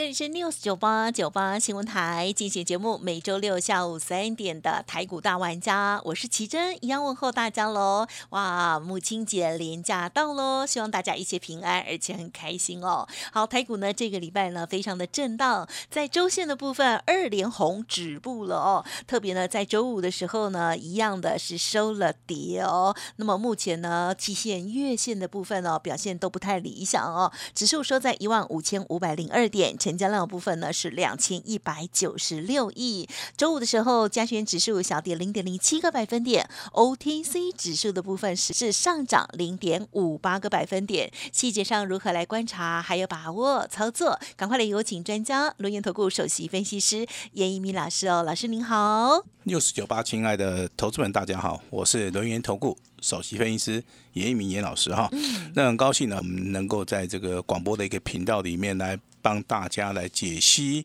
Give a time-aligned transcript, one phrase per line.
[0.00, 8.06] 这里是 News 九八九八新闻台进行节目，每周六下午三点的台股大玩家，我是奇珍，一样问候大家喽。
[8.30, 13.06] 哇，母亲节连假到喽，希望大家一切平安，而且很开心哦。
[13.30, 18.82] 好，台股呢这个礼拜呢非常的震荡，在周线的部分二连红止步了哦。
[19.06, 22.96] 特别呢在周五的时候呢，一样的是收了跌哦。
[23.16, 29.76] 那么目前呢，期线、月线的部分哦表现都不太理想哦，指数收在一万五千五百零二点。
[29.90, 33.08] 成交量的部分呢是两千一百九十六亿。
[33.36, 41.10] 周五的时候，加权指数小跌零点零七个百分点，OTC 指数的部分是是上涨零点五八个百分点。
[41.32, 49.24] 细节上如何来观察，还有把握操作，赶快来有请专家轮研投顾首席分析师严一鸣老师哦，老师您好。
[49.42, 53.84] 六四九八，亲爱的投资们，大家好，我是轮研投顾首席分析师
[54.14, 55.10] 严一鸣严老师哈。
[55.54, 58.98] 那很高兴呢，我们能够在这个广播的一个频道里面来。
[59.22, 60.82] 帮大家来解析，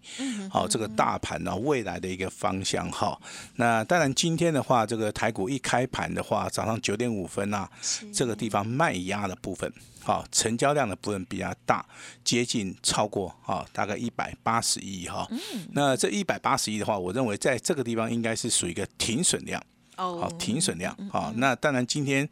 [0.52, 3.18] 好这个大盘呢未来的一个方向哈。
[3.56, 7.70] 那当然今天的话，这个台股一开盘的话，早上九点五分啊，
[8.14, 9.72] 这个地方卖压的部分，
[10.04, 11.86] 好成交量的部分比较大，
[12.26, 15.26] 接近超过啊大概一百八十亿哈。
[15.72, 19.64] 那这一百八十亿的话，我认为在这个地方应该是属于一个停损量，
[19.96, 21.32] 好停损量好。
[21.36, 22.28] 那当然今天。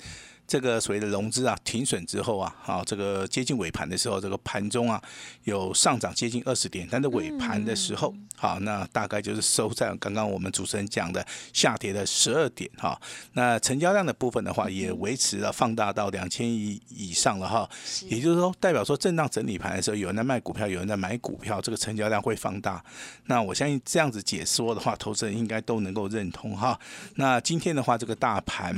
[0.45, 5.02] 这个所谓的融资啊停损之后啊，好，这个接近尾盘的时候，这个盘中啊
[5.44, 13.00] 有上涨接近二十点，但是尾盘的时候，好，那大概就是收在刚刚我们主持人讲的下跌的十二点哈。
[13.33, 17.67] 那成交量的部分的话，也维持了放大到两千亿以上了哈。
[18.07, 22.84] 也就是说，代表说震荡整理盘的时候，有人在卖股票，有人在买股票，这个成交量会放大。
[23.25, 26.79] 那我相信这样子解说的话，投资人应该都能够认同哈。
[27.16, 28.75] 那今天的话，这个大盘，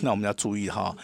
[0.00, 0.96] 那我们要注意哈。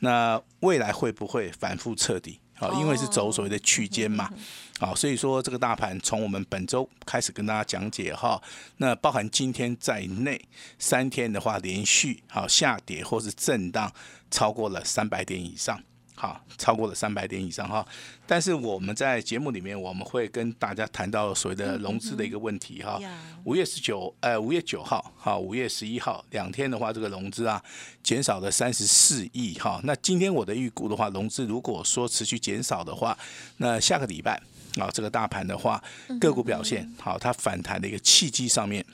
[0.00, 2.38] 那未来会不会反复彻底？
[2.58, 4.30] 啊，因为是走所谓的区间嘛，
[4.78, 8.38] 好，所以说这个大盘从我们本周开始跟大家讲解哈，
[8.76, 10.38] 那包含今天在内
[10.78, 13.90] 三天的话，连续好下跌或是震荡
[14.30, 15.82] 超过了三百点以上。
[16.20, 17.82] 好，超过了三百点以上哈，
[18.26, 23.00] 但是我们在节目里面我们会跟大家谈到所谓的融资的一个问题哈。
[23.44, 27.58] 五月十九，呃，五月九号，好，五月十一号两天的话，这个融资啊
[28.02, 29.80] 减少了三十四亿哈。
[29.82, 33.16] 那今天我的预估的话，融资如果说持续减少的话，
[33.56, 34.38] 那下个礼拜
[34.78, 35.82] 啊，这个大盘的话，
[36.20, 38.84] 个股表现好，它反弹的一个契机上面，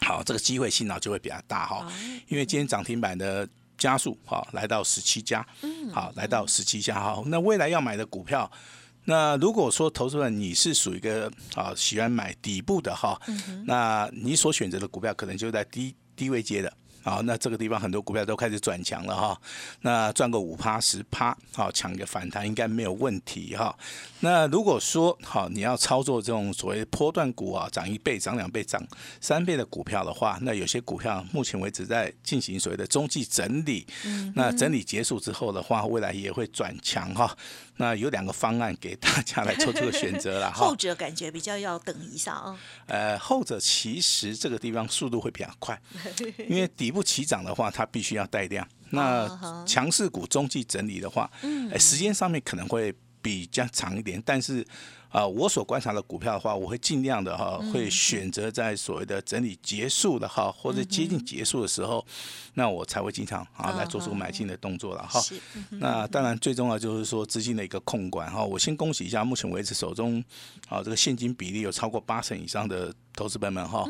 [0.00, 1.86] 好，这个机会性呢就会比较大哈，
[2.26, 3.48] 因为今天涨停板的。
[3.80, 5.44] 加速好，来到十七家，
[5.90, 7.24] 好，来到十七家好。
[7.26, 8.48] 那未来要买的股票，
[9.06, 13.18] 那如果说投资人你是属于一个啊喜欢买底部的哈，
[13.64, 16.70] 那你所选择的股票可能就在低低位接的。
[17.02, 19.40] 好，那这个地方很多股票都开始转强了哈，
[19.80, 23.74] 那赚个五趴十趴，好抢个反弹应该没有问题哈。
[24.20, 28.82] 那如果说好你要操作这种所谓波段股啊，涨一倍、涨两倍、涨
[29.20, 33.86] 三倍的股票的话，那有些股票目前为止在进行所谓的中继整理，
[34.34, 37.36] 那整理结束之后的话，未来也会转强哈。
[37.76, 40.66] 那有两个方案给大家来做这个选择了 哈。
[40.66, 42.54] 后者感觉比较要等一下啊。
[42.86, 45.80] 呃，后者其实这个地方速度会比较快，
[46.46, 48.66] 因为底部起涨的话，它必须要带量。
[48.90, 51.30] 那强势股中继整理的话，
[51.72, 54.66] 哎，时间上面可能会比较长一点，但是。
[55.10, 62.06] 啊，我所观察的股票的话，我会尽量的哈，会选择在所谓的整理结束的哈，或者接近结束的时候，
[62.54, 65.20] 那我才会经常啊来做出买进的动作了哈。
[65.70, 68.44] 那当然最重要就是说资金的一个控管哈。
[68.44, 70.22] 我先恭喜一下，目前为止手中
[70.68, 73.84] 啊这个现金比例有超过八成以上的投资朋友们哈。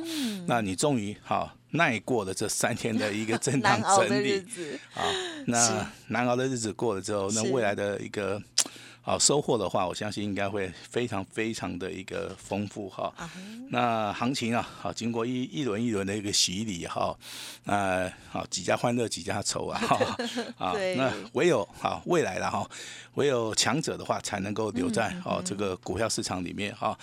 [0.46, 4.38] 那你终于好耐过了这三天的一个震荡 整理。
[4.94, 5.02] 啊，
[5.46, 8.40] 那难熬的日子过了之后，那未来的一个。
[9.02, 13.12] 好收获的话，我相信应该会非常非常的一个丰富哈。
[13.70, 17.16] 那行情啊，好经过一一轮一轮的一个洗礼哈，
[17.64, 19.98] 那好几家欢乐几家愁啊哈。
[20.58, 22.68] 啊，那唯有好未来了哈，
[23.14, 26.96] 唯有强者的话才能够留在哦这个股票市场里面哈。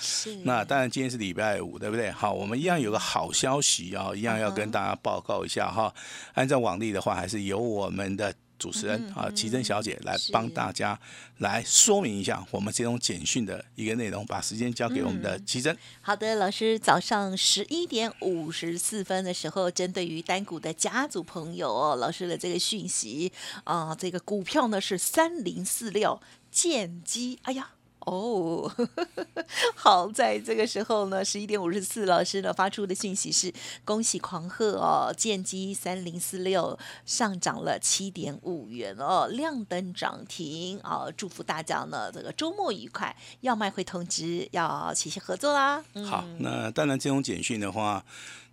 [0.43, 2.11] 那当然今天是礼拜五，对不对？
[2.11, 5.91] 好，我们一样有个好消息啊，一样要跟大家报告一下哈。
[6.35, 8.33] 按照往例的话，还是由我们的。
[8.57, 10.99] 主持人啊，奇珍小姐来帮大家
[11.37, 15.77] 来说明一下我们这种简讯的一个内容，把时间交给我们的奇珍。
[16.01, 23.31] 好的，老师，早上十一点五十四分的时候，针对于单股的家族朋友哦，老师的这个讯息
[23.63, 26.19] 啊、这个股票呢是三零四六
[26.51, 27.71] 建机，哎呀。
[28.07, 28.71] 哦，
[29.75, 45.83] 好，在这个时候呢，十一点五十四，老师呢发出的讯息是恭喜狂贺哦，剑机三零四六上涨了七点五元哦，亮灯涨停啊、祝福大家呢这个周末愉快，要卖会通知，要齐心合作啦。
[46.09, 48.05] 好，那当然这种简讯的话，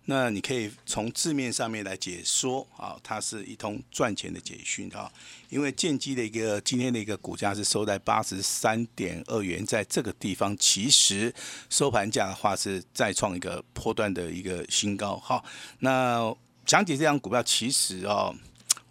[0.05, 5.11] 那你可以从字面上面来解说啊，它是一通赚钱的简讯啊。
[5.49, 11.33] 因为建机的一个今天的一个股价是收在八十三点二元，在这个地方其实
[11.69, 15.17] 收盘价的话是再创一个波段的一个新高。
[15.17, 15.43] 好，
[15.79, 16.33] 那
[16.65, 18.35] 讲解这张股票其实哦。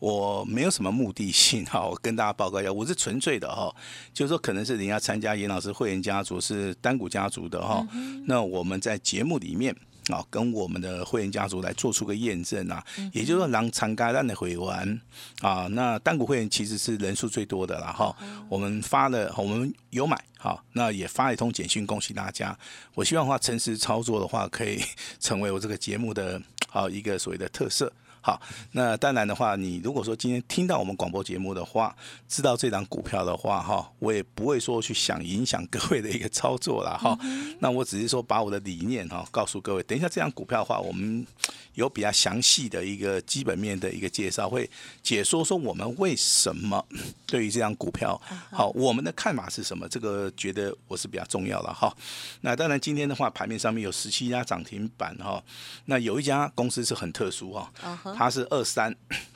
[0.01, 3.75] 我没有什么目的性哈，我跟大家报告一下，我是纯粹的哈，
[4.13, 7.87] 就是说可能是人家参加严老师会员家族是单股家族的哈，
[8.27, 9.75] 那我们在节目里面。
[10.09, 15.01] 啊，跟我们的会员家族来做出个验证啊，也就是说，让长嘎蛋的回完
[15.41, 18.15] 啊，那单股会员其实是人数最多的啦哈。
[18.49, 22.57] 我们发了，我们有买好，那也发一通简讯，恭喜大家。
[22.95, 24.83] 我希望的话，诚实操作的话，可以
[25.21, 26.41] 成为我这个节目的
[26.71, 27.93] 啊一个所谓的特色。
[28.27, 28.41] 好，
[28.73, 31.95] 那当然的话，你如果说今天听到我们广播节目的话，
[32.27, 37.19] 知道这档股票的话，哈，我也不会说去想影响各位的一个操作了，哈。
[37.59, 39.83] 那我只是说把我的理念哈告诉各位。
[39.83, 41.27] 等一下这档股票的话，我们
[41.75, 44.69] 有比较详细的一个基本面的一个介绍，会
[45.03, 46.85] 解说说我们为什么
[47.27, 49.89] 对于这张股票，好，我们的看法是什么？
[49.89, 51.95] 这个觉得我是比较重要了哈。
[52.41, 55.43] 那当然今天的话，盘面上面有十七家涨停板哈，
[55.87, 57.71] 那有一家公司是很特殊哈。
[58.17, 58.95] 它是二三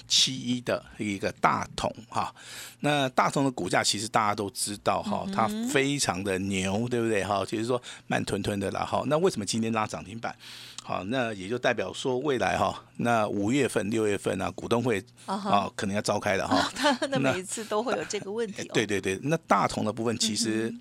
[0.09, 2.35] 七一的一个大同哈，
[2.81, 7.45] 那大同的股价其实大家都知道哈，它非常的牛，对不对哈？
[7.45, 9.03] 就是说慢吞吞的啦哈。
[9.07, 10.35] 那为什么今天拉涨停板？
[10.83, 16.73] 好，那也就代表说未来哈，那五月份、六月份啊，股东会啊可能要召开了哈。
[17.11, 18.71] 那每一次都会有这个问题、哦。
[18.73, 20.75] 对对对，那大同的部分其实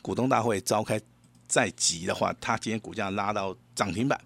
[0.00, 1.00] 股东大会召开
[1.48, 4.20] 在即的话，它今天股价拉到涨停板。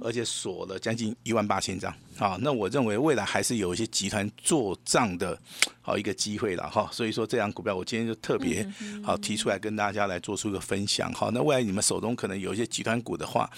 [0.00, 5.38] 而且锁了将近一万八千张啊，那我认为未来还是有一些集团做账的
[5.80, 8.66] 好一个机会了哈，所以说这张股票我今天就特别
[9.02, 11.30] 好提出来跟大家来做出一个分享哈。
[11.32, 13.48] 那未来你们手中可能有一些集团股的话，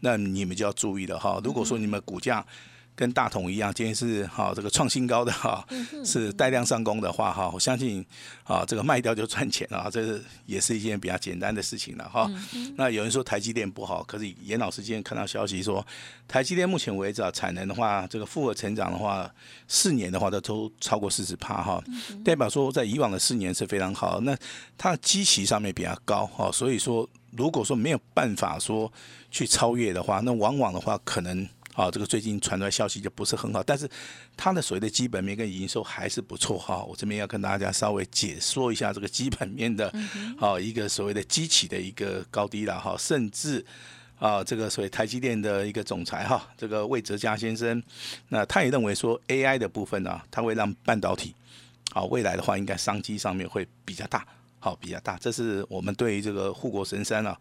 [0.00, 1.40] 那你们就要注意了哈。
[1.42, 2.44] 如果说你们股价
[3.00, 5.66] 跟大同一样，今天是哈这个创新高的哈，
[6.04, 8.04] 是带量上攻的话哈，我相信
[8.44, 12.30] 啊这个卖掉就赚钱了，这是也是一件比较简单的事情了哈。
[12.76, 15.82] 那有人说台积电不好，可是严老师今天看到消息说，
[16.28, 19.32] 台积电目前为止啊产能的话，这个复合成长的话，
[19.66, 21.82] 四年的话都都超过四十趴哈，
[22.22, 24.20] 代表说在以往的四年是非常好。
[24.20, 24.36] 那
[24.76, 28.92] 它的基期上面比较高哈，所以说如果说没有办法说
[29.30, 31.48] 去超越的话，那往往的话可能。
[31.74, 33.88] 啊，这个最近传出来消息就不是很好，但是
[34.36, 36.84] 它的所谓的基本面跟营收还是不错哈。
[36.84, 39.92] 我这边要跟大家稍微解说一下这个基本面的，
[40.38, 43.64] 好、一个所谓的基期的一个高低了哈，甚至。
[44.20, 47.82] 啊，这个所谓台积电的一个总裁哈，这个魏哲嘉先生，
[48.28, 51.34] 那他也认为说 AI 的部分呢、它会让半导体，
[51.90, 54.26] 好未来的话应该商机上面会比较大，
[54.58, 57.34] 好比较大，这是我们对于这个护国神山啊，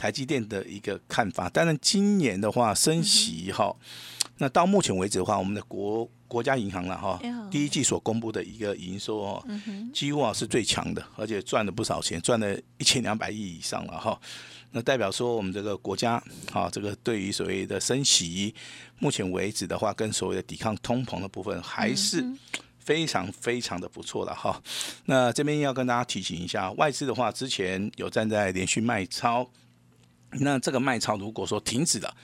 [0.00, 1.46] 台积电的一个看法。
[1.50, 3.76] 当然今年的话升息哈，
[4.38, 7.20] 那到目前为止的话，我们的国国家银行了哈
[7.50, 9.44] 第一季所公布的一个营收哦，
[9.92, 14.18] 几乎啊是最强的，而且赚了不少钱，赚了一千两百亿以上了哈。
[14.70, 16.12] 那代表说我们这个国家
[16.50, 18.54] 啊，这个对于所谓的升息，
[19.00, 22.24] 目前为止的话，跟所谓的抵抗通膨的部分还是
[22.78, 24.62] 非常非常的不错了哈。
[25.04, 29.46] 那这边要跟大家提醒一下，外资的话之前有站在连续卖超。
[30.32, 32.16] 那这个卖超如果说停止了，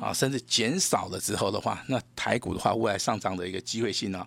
[0.00, 4.26] 啊，甚至减少了之后的话，那台股的话，未来上涨的一个机会性呢，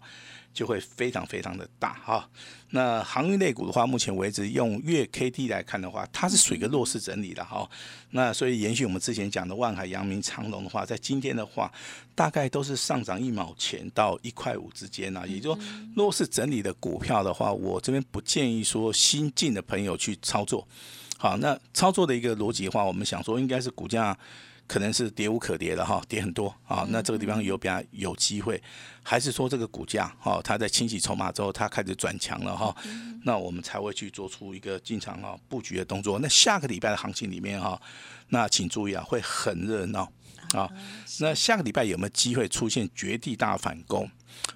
[0.53, 2.29] 就会非常非常的大哈。
[2.69, 7.67] 那航运类股的话，目前为止用月 K D 来看的话，它是属于一个弱势整理的哈。
[8.11, 11.71] 那所以延续我们之前讲的万海、阳明、长隆的话，在今天的话，
[12.13, 15.25] 大概都是上涨一毛钱到一块五之间啊。
[15.25, 20.67] 也就是说，弱势整理的股票的话，我这边不建议说新进的朋友去操作。
[21.25, 24.15] 好，那操作的一个逻辑的话，我们想说应该是股价
[24.67, 26.85] 可能是跌无可跌的哈，跌很多啊。
[26.91, 28.61] 那这个地方有比较有机会，
[29.01, 32.75] 还是说这个股价哦，它在清洗筹码之后，它开始转强了哈，
[33.23, 36.19] 那我们才会去做出一个进场啊布局的动作。
[36.19, 37.81] 那下个礼拜的行情里面哈，
[38.27, 40.07] 那请注意啊，会很热闹
[40.53, 40.69] 啊。
[41.21, 44.07] 那下个礼拜有没有机会出现绝地大反攻？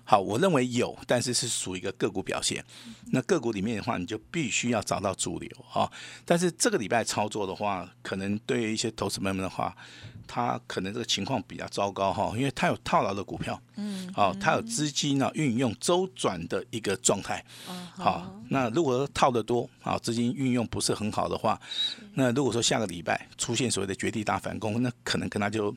[0.03, 2.63] 好，我认为有，但是是属于一个个股表现。
[3.11, 5.91] 那个股里面的话，你就必须要找到主流啊。
[6.25, 9.75] 但是这个礼拜操作的话，可能对于一些投资朋友们的话，
[10.27, 17.43] 他可能这个情况比较糟糕哈，因为他有套牢的股票，嗯，好，他有资金呢运用周转的一个状态，
[17.95, 21.59] 好，那如果说套得多，啊，资金运用不是很好的话，
[22.13, 25.75] 那如果说下个礼拜出现所谓的绝地大反攻，那可能跟他就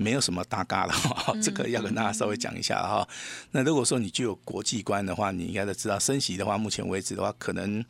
[0.00, 0.94] 没有什么大嘎了，
[1.42, 3.06] 这个要跟大家稍微讲一下哈。
[3.50, 7.84] 那如果说你具有国际观的话，你应该都知道升息的话，目前为止的话，可能，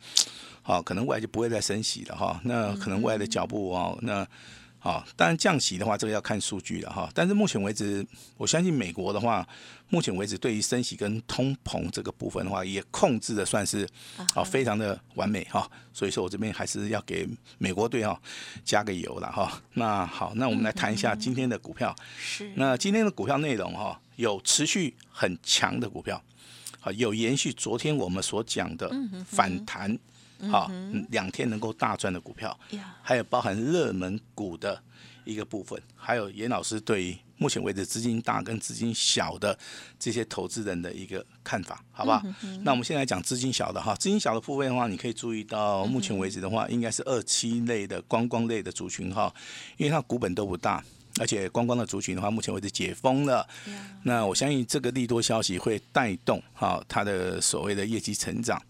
[0.61, 2.39] 好，可能未来就不会再升息了哈。
[2.43, 4.27] 那可能未来的脚步哦，那。
[4.83, 7.07] 好，当然降息的话，这个要看数据了哈。
[7.13, 8.03] 但是目前为止，
[8.35, 9.47] 我相信美国的话，
[9.89, 13.87] 目前为止对于升息跟通膨这个部分的话，也控制的算是
[14.33, 15.69] 啊非常的完美哈。
[15.93, 18.19] 所以说我这边还是要给美国队哈
[18.65, 19.61] 加个油了哈。
[19.73, 21.95] 那好，那我们来谈一下今天的股票。
[22.17, 22.51] 是。
[22.55, 26.19] 那今天的股票内容哈，有持续很强的股票，
[26.79, 28.91] 好，有延续昨天我们所讲的
[29.27, 29.95] 反弹。
[30.49, 30.71] 好，
[31.09, 32.57] 两天能够大赚的股票，
[33.01, 34.81] 还有包含热门股的
[35.23, 39.57] 一个部分，还有严老师对于目前为止资金大跟资金小的
[39.99, 42.23] 这些投资人的一个看法，好不好？
[42.63, 49.33] 那我们现在讲资金小的哈，资金小的部分的话，你可以注意到目前为止的话，应该是二期类的观光类的族群哈，
[49.77, 50.83] 因为它股本都不大。
[51.19, 53.47] 而且观光的族群的话，目前为止解封了，
[54.03, 58.61] 那我相信这个利多消息会带动哈它的所谓的业绩成长。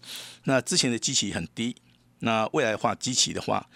[0.44, 1.74] 那之前的基期很低，
[2.18, 3.66] 那未来的话基期的话，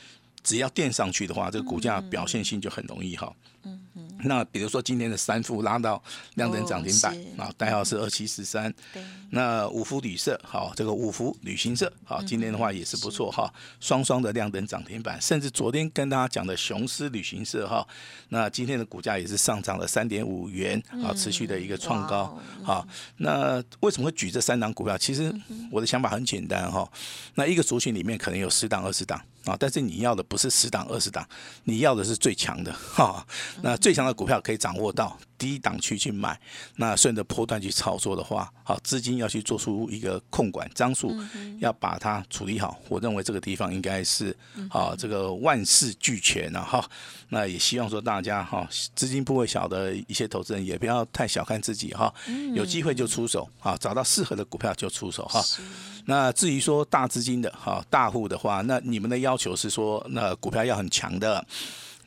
[0.42, 3.32] 只要垫上去的话，这个股价表现性就很容易哈。
[3.62, 4.05] 嗯嗯。
[4.24, 6.02] 那比如说今天的三富拉到
[6.34, 8.72] 亮灯涨停板啊，代号是二七四三。
[9.30, 17.86] 那五福旅社好，这个五福旅行社好，今天的话也是不错哈，双双的亮灯涨停板，甚至昨天跟大家讲的雄狮旅行社哈，
[18.28, 22.86] 那今天的股价也是上涨了三点五元啊，持续的一个创高好，
[23.18, 24.96] 那为什么会举这三档股票？
[24.96, 25.34] 其实
[25.70, 26.88] 我的想法很简单哈，
[27.34, 31.26] 那一个族群里面可能有十档二十档啊，但是你要的不是十档二十档，
[31.64, 33.24] 你要的是最强的哈，
[33.62, 34.16] 那最强的。
[34.16, 36.40] 股票可以掌握到低档区去买，
[36.76, 41.14] 那顺着波段去操作的话，好，资金要去做出一个控管张数，
[41.58, 42.80] 要把它处理好。
[42.88, 44.34] 我认为这个地方应该是
[44.70, 46.82] 啊，这个万事俱全了哈。
[47.28, 52.10] 那也希望说大家哈，资金部位小的一些投资人也不要太小看自己哈，
[52.54, 55.44] 有机会就出手啊，找到适合的股票就出手哈。
[56.06, 61.46] 那至于说大资金的哈大户的话，那你们的要求是说，那股票要很强的。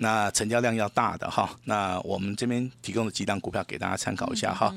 [0.02, 4.74] 那成交量要大的哈，那我们这边提供的几档股票给大家参考一下哈。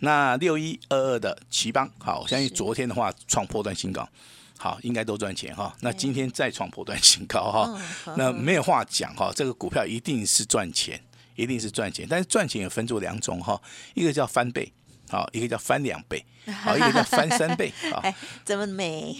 [0.00, 4.06] 那六一二二的奇邦，好，我相信昨天的话创破断新高，
[4.58, 5.74] 好，应该都赚钱哈。
[5.80, 7.80] 那今天再创破断新高哈，
[8.18, 11.00] 那没有话讲哈，这个股票一定是赚钱，
[11.36, 12.06] 一定是赚钱。
[12.06, 13.58] 但是赚钱也分作两种哈，
[13.94, 14.70] 一个叫翻倍，
[15.08, 16.24] 好，一个叫翻两倍，
[16.62, 18.02] 好，一个叫翻三倍，好，
[18.44, 19.16] 这么美。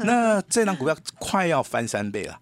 [0.00, 2.38] 那这档股票快要翻三倍了。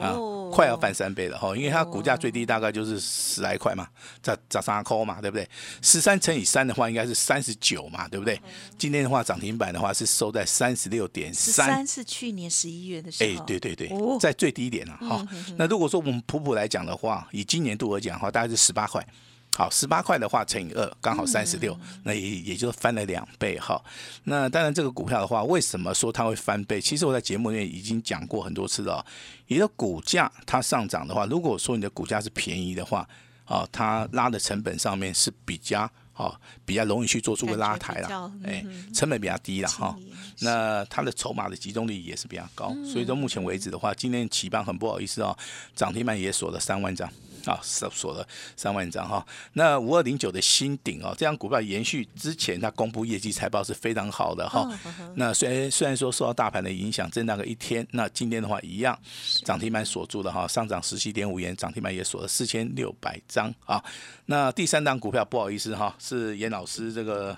[0.00, 0.18] 啊，
[0.50, 3.86] 快要翻三倍了哈，因为它股价最低大概就是十来块嘛，
[4.20, 5.48] 涨涨三块嘛，对不对？
[5.80, 8.40] 十三乘以三的话，应该是三十九嘛，对不对？
[8.76, 13.30] 今天的话，涨停板的话是收在三十六点三，是去年十一月的时候。
[13.30, 13.88] 哎，对对对，
[14.18, 15.24] 在最低点了哈。
[15.56, 19.06] 那如果说我们普普来讲的话，以今年度而讲的话，大概是十八块。
[19.56, 23.82] 好，十八块的话乘以二，刚好三十六，那也也就翻了两倍哈。
[24.24, 26.78] 那当然，这个股票的话，为什么说它会翻倍？
[26.78, 29.02] 其实我在节目里面已经讲过很多次了。
[29.46, 33.08] 你的股价它上涨的话，如果说你的股价是便宜的话，
[33.46, 39.96] 啊，它拉的成本上面是比较啊比较容易去做出个拉抬了，哎，成本比较低了哈。
[40.40, 45.34] 那它的筹码的集中力也是比较高，所以说目前为止的话，今天起棒很不好意思哦，
[45.74, 47.10] 涨停板也锁了三万张。
[47.46, 48.26] 啊，锁锁了
[48.56, 49.26] 三万张哈。
[49.54, 54.68] 那五二零九的新顶哦，这张股票延续之前它公布业绩财报是非常好的哈。
[55.14, 58.98] 那虽然虽然说受到大盘的影响，震荡个一天，那今天的话一样
[59.44, 63.82] 涨停板锁住了哈，上涨十七点五元，涨停板也锁了四千六百张啊。
[64.26, 67.30] 那第三档股票不好意思哈，是严老师这个，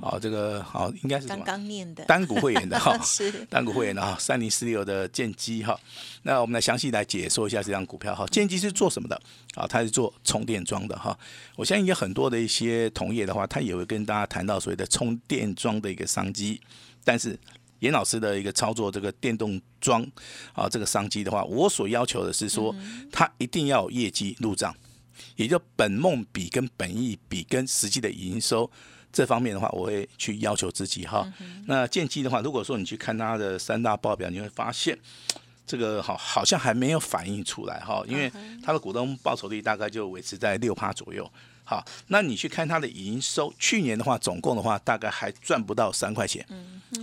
[0.00, 5.78] 啊这个好应该是刚刚念的单股会员的哈， 是单股会员的哈，三零四六的建机哈。
[6.22, 9.20] 那我们来详细来解说一下这张股票哈，建机是做什么的？
[9.54, 11.18] 啊，它是做充电桩的哈。
[11.56, 16.60] 我相信有很多的一些同业的话，他也会跟大家谈到所谓的充电桩的一个商机。
[17.04, 17.38] 但是
[17.80, 20.06] 严老师的一个操作这个电动桩
[20.52, 22.74] 啊，这个商机的话，我所要求的是说，
[23.10, 24.74] 它一定要有业绩入账。
[25.36, 28.70] 也就本梦比跟本意比跟实际的营收
[29.12, 31.30] 这方面的话，我会去要求自己哈。
[31.66, 34.98] 那建机的话，如果说你去看它的三大报表，你会发现
[35.70, 38.28] 这个好好像还没有反映出来哈，因为
[38.60, 41.30] 它的股东报酬率大概就维持在六趴左右。
[41.62, 46.44] 好，那你去看它的营收，去年的话总共的话大概还赚不到三块钱。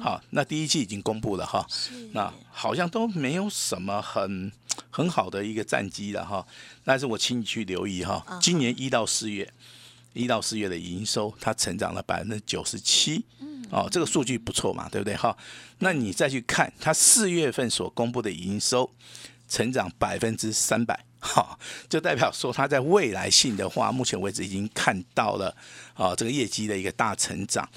[0.02, 1.66] 好，那第一季已经公布了哈，
[2.12, 4.52] 那好像都没有什么很
[4.90, 6.46] 很好的一个战绩了哈。
[6.84, 9.50] 但是我请你去留意哈，今年一到四月，
[10.12, 13.24] 一到四月的营收它成长了百分之九十七。
[13.70, 15.16] 哦，这个数据不错嘛，对不对？
[15.16, 15.36] 哈，
[15.80, 18.90] 那你再去看它四月份所公布的营收，
[19.50, 21.58] 成长百分之三百，哈，
[21.90, 25.56] 就代表说它在未来性的话，目前为止已经看到了
[25.94, 27.68] 啊，这个业绩的一个大成长。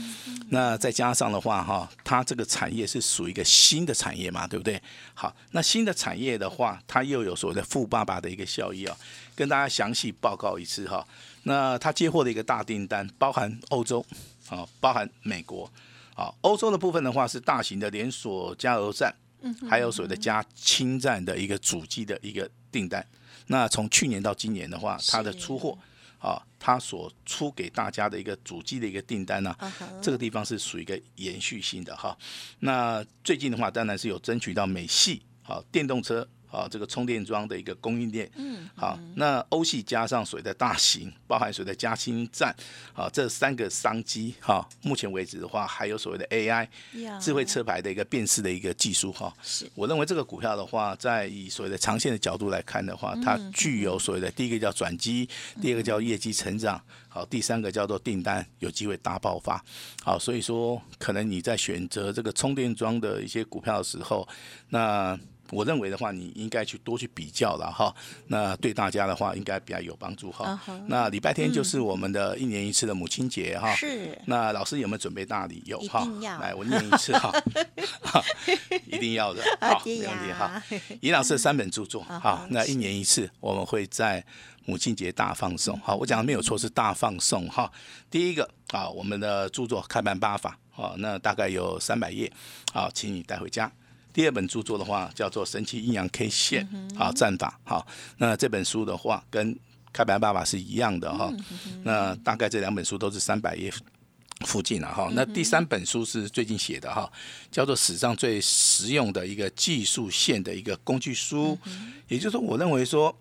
[0.50, 4.80] 那再加上的话，哈，它这个产业是属于一个新的产业嘛，对不对？
[5.14, 8.96] 好，那新的产业的话，它又有所谓的富爸爸的一个效益啊，
[9.34, 11.06] 跟大家详细报告一次哈。
[11.44, 14.04] 那它接获的一个大订单，包含欧洲。
[14.50, 15.70] 啊，包含美国，
[16.14, 23.06] 啊，欧洲的部分的话是大型的连锁加油站，嗯，还有所谓的加氢站的一个主机的一个订单。
[23.46, 25.78] 那从去年到今年的话，它的出货，
[26.18, 29.56] 啊，它所出给大家的一个主机的一个订单呢，
[30.02, 32.16] 这个地方是属于一个延续性的哈。
[32.58, 36.28] 那最近的话，当然是有争取到美系，啊，电动车。
[36.50, 42.54] 啊，这个充电桩的一个供应链，嗯，好，那欧系加上水的大型，包含水的加氢站，
[42.92, 46.66] 啊，这三个商机，哈，目前为止的话，还有所谓的 AI
[47.20, 55.28] 智慧车牌的一个辨识的一个技术，哈，是，我认为这个股票的话，在以所谓的长线的角度来看的话，它具有所谓的第一个叫转机，
[55.60, 59.64] 第二个叫业绩成长，好，第三个叫做订单有机会大爆发，
[60.02, 64.26] 好，所以说可能你在选择这个充电桩的一些股票的时候，
[64.68, 65.18] 那。
[65.50, 67.94] 我认为的话，你应该去多去比较了哈。
[68.26, 70.58] 那对大家的话，应该比较有帮助哈。
[70.86, 73.74] 那礼拜天就是我们的一年一次的母亲节哈。
[73.74, 74.16] 是。
[74.26, 75.62] 那老师有没有准备大礼？
[75.66, 76.06] 有哈。
[76.40, 77.32] 来，我念一次哈。
[78.86, 79.42] 一定要的。
[79.60, 80.62] 好，没问题哈。
[81.02, 84.24] 尹老师的三本著作哈，那一年一次，我们会在
[84.66, 85.78] 母亲节大放送。
[85.80, 87.70] 好，我讲的没有错，是大放送哈。
[88.10, 92.30] 第一个啊，我们的著作《开盘八法》好，那大概有三百页，
[92.72, 93.70] 好，请你带回家。
[94.12, 97.58] 第二本著作的话叫做《神奇阴阳 K 线》啊战法。
[97.64, 97.86] 好，
[98.18, 99.58] 那这本书的话跟
[99.92, 101.32] 开盘爸爸是一样的哈，
[101.82, 103.72] 那大概这两本书都是三百页
[104.46, 105.10] 附近了哈。
[105.12, 107.10] 那第三本书是最近写的哈，
[107.50, 111.58] 叫做史上最实用的一个技术线的一个工具书，
[112.08, 113.16] 也就是说，我认为说。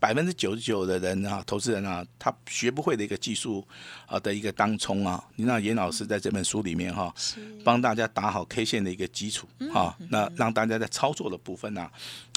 [0.00, 3.64] 百分之九十九的人啊，投资人啊，他学不会的一个技术
[4.06, 7.14] 啊的一个当冲啊，你让严老师在这本书里面哈，
[7.62, 11.88] 帮大家打好 K 线的一个基础啊，那让大家在操作的部分呢，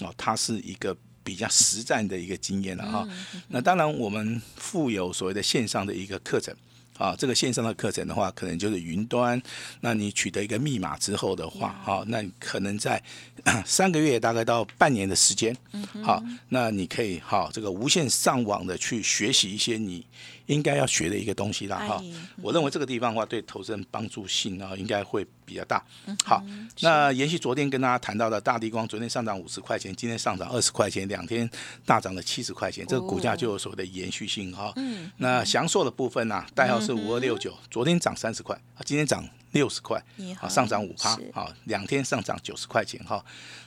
[0.02, 3.08] 哦，它是一个比较实战的一个经验了哈。
[3.47, 6.54] 那当然，我们附有所谓的线上的一个课程。
[6.97, 9.41] 啊，这个线上的课程的话，可能就是云端。
[9.82, 13.01] 那你取得一个密码之后的话，好，那可能在
[13.65, 15.56] 三个月大概到半年的时间，
[16.03, 20.06] 好，那你可以好这个无线上网的去学习一些你。
[20.47, 22.03] 应该要学的一个东西啦哈，
[22.41, 25.84] 我认为这个地方的话，对投资人帮助性啊，应该会比较大。
[26.25, 26.43] 好，
[26.82, 31.49] 那延续昨天跟大家谈到的大地光，昨天上涨五十块钱，今天上涨二十块钱，两天
[31.86, 34.73] 大涨了七十块钱，这个股价就有所谓的延续性哈。
[35.17, 40.03] 那祥硕的部分呢，代号是五二六九，昨天涨三十块，今天涨六十块，
[40.41, 43.23] 啊上涨五趴，啊两天上涨九十块钱哈。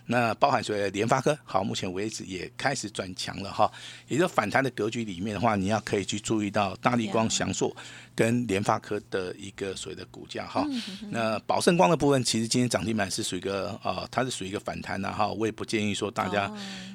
[0.06, 3.70] 那包含所谓联发科，好，目前为止也开始转强了哈。
[4.08, 7.76] 也就反弹的格局里面的话，你要可以去注意到大力光、翔硕
[8.14, 10.64] 跟联发科的一个所谓的股价哈。
[11.10, 15.26] 那宝盛光的部分，其实今天涨停板是属于一个啊，它是属于一个反弹的哈。
[15.26, 16.48] 我也不建议说大家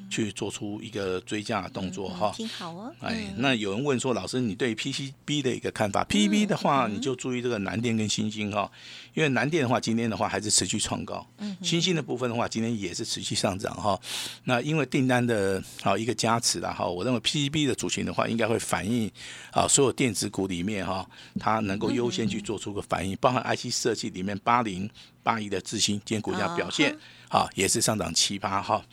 [0.09, 2.31] 去做出一个追加的动作哈。
[2.33, 2.95] 挺好哦。
[3.01, 8.71] 哎，那有人问说，老师你对 PCB 的一个看法？PCB 的话，你就注意这个南电跟新星哈，
[9.13, 11.27] 因为南电的话，今天的话还是持续创高。
[11.39, 11.57] 嗯。
[11.61, 13.00] 新兴的部分的话，今天也是。
[13.05, 13.99] 持续上涨哈，
[14.43, 19.09] 那因为订单的啊一个加持了哈，我认为 PCB 的主群的话，应该会反映
[19.51, 21.07] 啊所有电子股里面哈，
[21.39, 24.89] 它能够优先去做出个反应，包含 IC 设计里面八零
[25.23, 26.97] 八一的智新今天股价表现。
[27.29, 28.83] 好，也是上涨七八哈。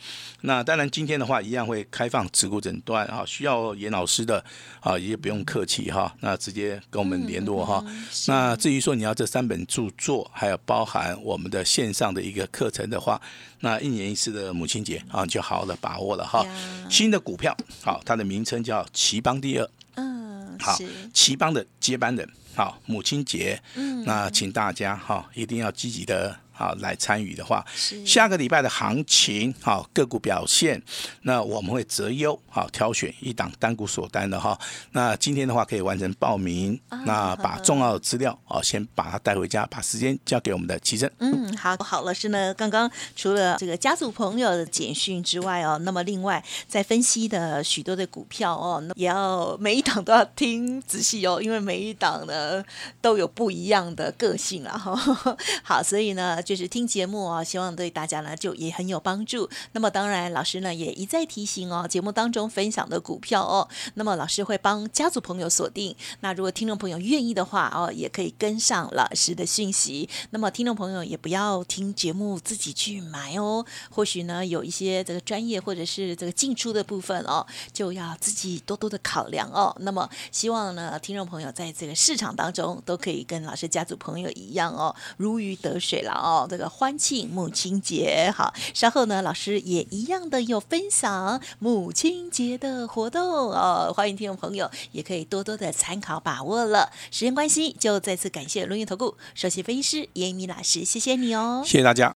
[0.43, 4.41] 那当然，今天的话一样会开放持股诊断啊，需要严老师的
[4.79, 7.83] 啊，也不用客气哈，那直接跟我们联络哈。
[8.27, 13.21] 那至于说你要这三本著作，还有包含我们的线上的一个课程的话，
[13.59, 16.45] 那一年一次的母亲节啊，就好好的把握了哈。
[16.89, 20.28] 新的股票，好，它的名称叫奇邦第二，嗯，
[20.59, 20.77] 好，
[21.13, 26.39] 奇邦的接班人，好，母亲节，嗯，那请大家哈一定要积极的。
[26.59, 27.65] 好来参与的话，
[28.05, 30.81] 下个礼拜的行情好个股表现，
[31.21, 34.59] 那我们会择优好挑选一档单股锁单的哈。
[34.91, 41.09] 那今天的话可以完成报名，啊那把重要的资料哦先把它带回家，把时间交给我们的齐珍。
[41.19, 52.61] 嗯，好好，老师呢，刚刚除了这个家族朋友的简讯之外哦，那么另外在分析的许多的股票哦，那也要每一档都要听仔细哦，因为每一档呢
[52.99, 55.37] 都有不一样的个性啊哈。
[55.63, 59.47] 好，所以呢，就是听节目哦，希望对大家呢就也很有帮助。
[59.73, 65.95] 那么当然，老师呢也一再提醒哦，节目当中分享的股票哦，那么老师会帮家族朋友锁定。
[66.21, 70.09] 那如果听众朋友愿意的话哦，也可以跟上老师的讯息。
[70.31, 79.71] 那么听众朋友也不要听节目自己去买哦，或许呢有一些这个专业或者是这个进出的部分哦，就要自己多多的考量哦。
[79.81, 86.38] 那么希望呢听众朋友在这个市场当中都可以跟老师家族朋友一样哦，如鱼得水了哦。
[86.47, 93.21] 这个欢庆母亲节，好，稍后呢老师也一样的有分享母亲节的活动
[93.51, 96.91] 哦，欢迎听众朋友也可以多多的参考把握了。
[97.11, 101.63] 时间关系，就再次感谢轮源投顾首席分析师严米老师，谢谢你哦。
[101.65, 102.13] 谢谢大家。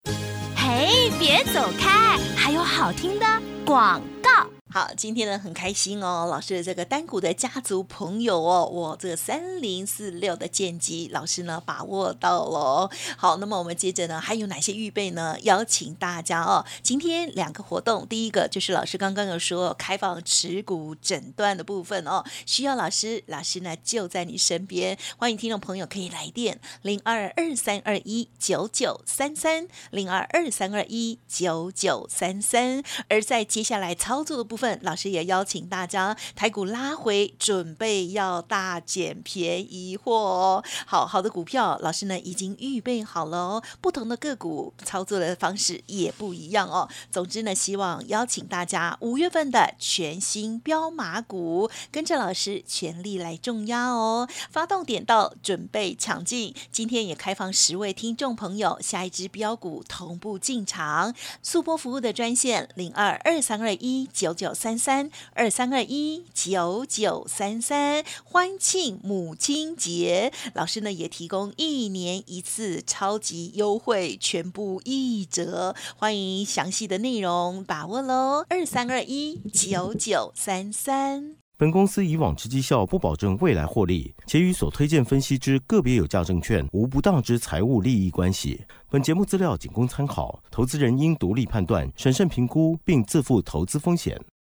[0.55, 3.25] 嘿，别走开，还有好听的
[3.65, 4.52] 广告。
[4.73, 12.91] 好，今天呢很开心哦，老师的这个单股的家族朋友哦，我这三零四六的剑机老师呢把握到了哦。
[13.15, 15.37] 好，那么我们接着呢还有哪些预备呢？
[15.43, 34.62] 邀请大家哦，今天两个活动，第一个就是老师刚刚有说开放持股诊断的部分哦，需要老师，老师呢就在你身边，欢迎听众朋友可以来电零二二三二一九九三三零二二三二一九九三三，而在接下来操作的部分。
[34.81, 40.63] 老师也邀请大家，台股拉回，准备要大捡便宜货哦。
[40.85, 43.63] 好好的股票，老师呢已经预备好了哦。
[43.81, 46.87] 不同的个股操作的方式也不一样哦。
[47.11, 54.27] 总之呢，希望邀请大家五月份的全新标马股，跟着老师全力来重压哦。
[54.49, 56.53] 发动点到，准备抢进。
[56.71, 61.13] 今天也开放十位听众朋友，下一支标股同步进场。
[61.41, 78.45] 速播服务的专线零二二三二一九三三二三二一九九三三，欢庆母亲节，老师呢也提供一年一次超级优惠，全部一折，欢迎详细的内容把握喽。
[78.49, 81.35] 二三二一九九三三。
[81.55, 88.61] 本公司以往之绩效不保证未来获利，且与所推荐分析之个别有价证券无不当之财务利益关系。
[88.89, 94.19] 本节目资料仅供参考，投资人应独立判断、审慎评估，并自负投资风险。